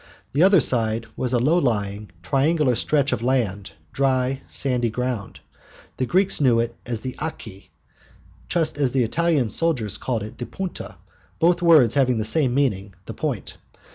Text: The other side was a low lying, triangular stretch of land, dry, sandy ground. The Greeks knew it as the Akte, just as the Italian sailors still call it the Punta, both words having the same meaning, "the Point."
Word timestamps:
The 0.33 0.41
other 0.41 0.59
side 0.61 1.05
was 1.15 1.31
a 1.31 1.37
low 1.37 1.59
lying, 1.59 2.09
triangular 2.23 2.73
stretch 2.73 3.11
of 3.11 3.21
land, 3.21 3.73
dry, 3.93 4.41
sandy 4.49 4.89
ground. 4.89 5.41
The 5.97 6.07
Greeks 6.07 6.41
knew 6.41 6.59
it 6.59 6.75
as 6.87 7.01
the 7.01 7.13
Akte, 7.19 7.69
just 8.49 8.79
as 8.79 8.93
the 8.93 9.03
Italian 9.03 9.51
sailors 9.51 9.93
still 9.93 10.03
call 10.03 10.23
it 10.23 10.39
the 10.39 10.47
Punta, 10.47 10.95
both 11.37 11.61
words 11.61 11.93
having 11.93 12.17
the 12.17 12.25
same 12.25 12.51
meaning, 12.55 12.95
"the 13.05 13.13
Point." 13.13 13.57